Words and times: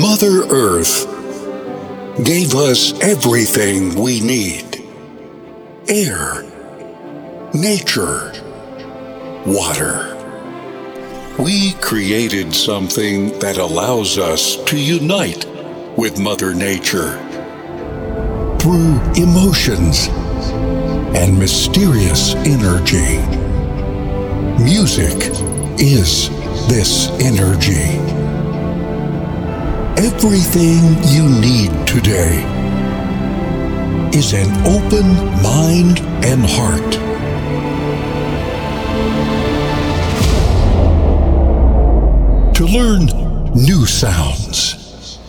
Mother 0.00 0.44
Earth 0.48 1.04
gave 2.24 2.54
us 2.54 2.98
everything 3.00 3.94
we 3.94 4.20
need 4.20 4.82
air, 5.86 6.44
nature, 7.52 8.32
water. 9.44 10.16
We 11.38 11.74
created 11.74 12.54
something 12.54 13.38
that 13.40 13.58
allows 13.58 14.16
us 14.16 14.56
to 14.64 14.78
unite 14.78 15.44
with 15.98 16.18
Mother 16.18 16.54
Nature 16.54 17.18
through 18.60 18.98
emotions 19.14 20.08
and 21.14 21.38
mysterious 21.38 22.34
energy. 22.46 23.18
Music 24.64 25.18
is 25.78 26.30
this 26.70 27.10
energy. 27.20 28.21
Everything 30.04 30.96
you 31.04 31.28
need 31.28 31.70
today 31.86 32.42
is 34.12 34.32
an 34.32 34.50
open 34.66 35.06
mind 35.40 36.00
and 36.24 36.42
heart. 36.44 36.92
To 42.56 42.64
learn 42.64 43.06
new 43.54 43.86
sounds. 43.86 45.20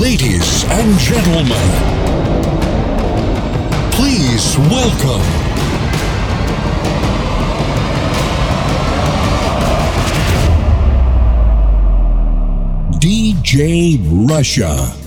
Ladies 0.00 0.64
and 0.70 0.96
gentlemen, 1.00 1.70
please 3.90 4.56
welcome 4.70 5.39
DJ 13.50 13.98
Russia. 14.30 14.99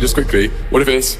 Just 0.00 0.14
quickly. 0.14 0.48
What 0.70 0.80
if 0.80 0.88
it's 0.88 1.16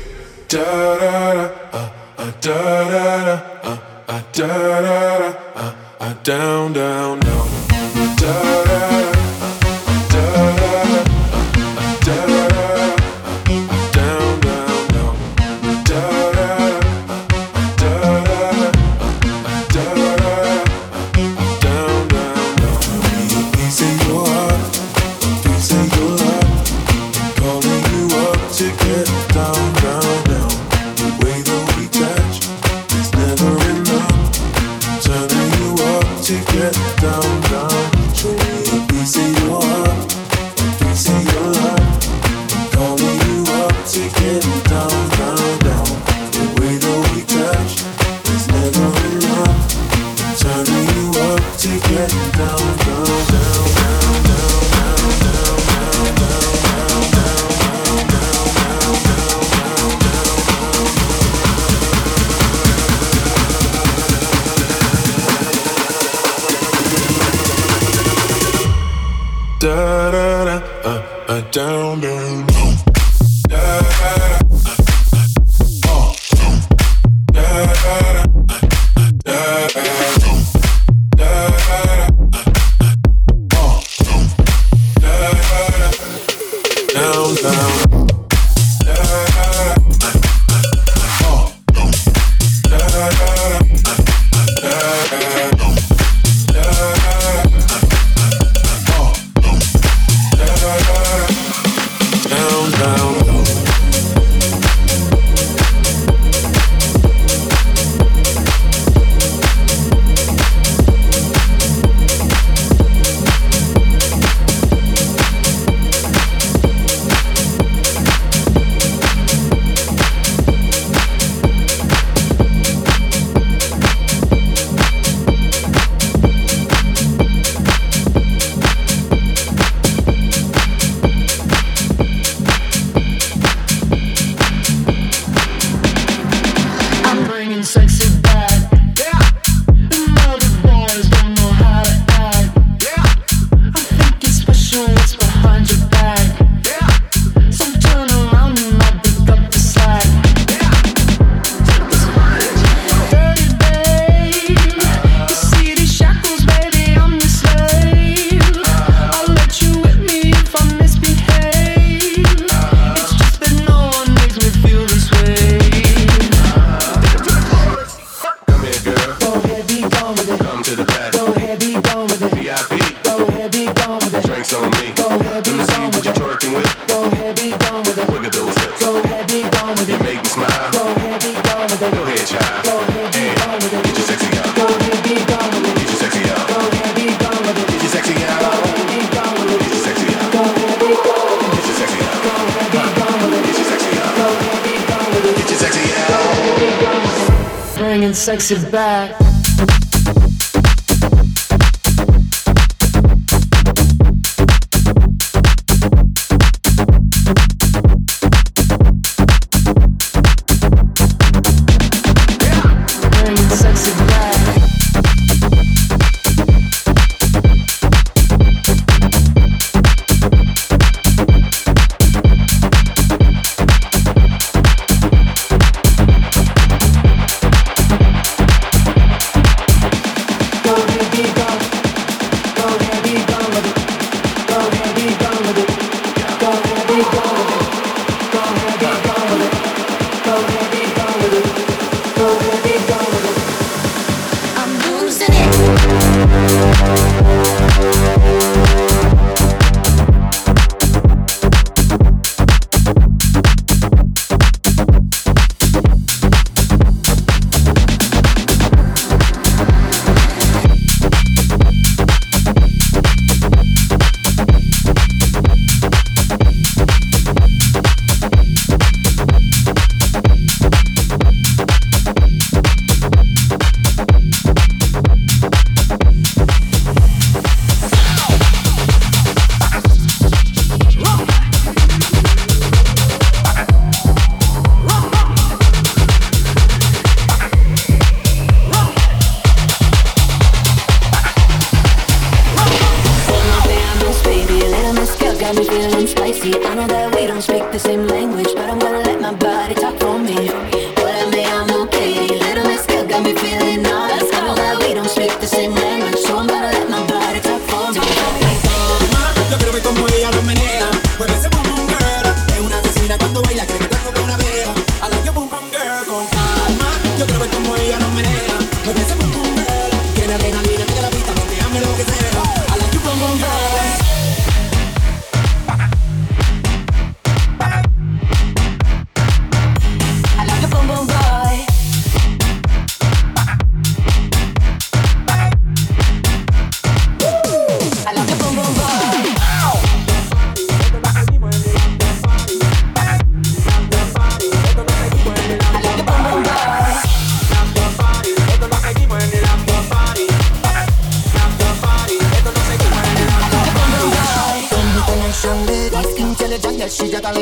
sexy 198.48 198.70
back. 198.70 199.27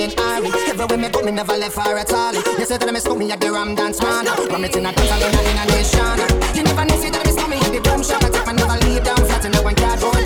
in 0.07 0.19
Ari. 0.19 0.51
Everywhere 0.69 0.99
me 0.99 1.09
go, 1.09 1.23
me 1.23 1.33
never 1.33 1.57
left 1.57 1.77
her 1.77 1.99
at 1.99 2.13
all. 2.13 2.35
You 2.35 2.65
say 2.65 2.79
that 2.79 2.87
me 2.87 2.93
miss 2.93 3.09
me 3.09 3.31
at 3.31 3.41
the 3.41 3.51
Ram 3.53 3.75
Dance 3.75 4.01
Man. 4.03 4.25
But 4.25 4.61
me 4.61 4.69
think 4.69 4.87
I 4.87 4.93
dance 4.93 5.11
all 5.11 5.23
in 5.23 5.59
a 5.59 5.65
nation. 5.75 6.19
You 6.55 6.63
never 6.63 6.85
know, 6.85 6.97
see 7.01 7.11
that 7.11 7.25
me 7.25 7.33
miss 7.33 7.49
me 7.49 7.57
at 7.59 7.73
the 7.73 7.81
boom 7.81 8.03
shop. 8.03 8.23
I 8.25 8.31
take 8.31 8.47
my 8.47 8.53
never 8.53 8.79
leave 8.87 9.05
down 9.05 9.17
flat 9.17 9.45
in 9.45 9.53
the 9.53 9.63
one 9.63 9.75
cardboard. 9.75 10.26